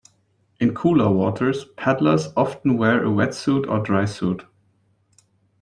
[0.59, 4.47] In cooler waters, paddlers often wear a wetsuit or drysuit.